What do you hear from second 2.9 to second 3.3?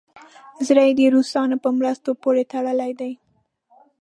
دی.